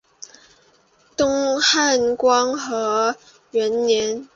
[1.15, 3.15] 东汉光和
[3.51, 4.27] 元年。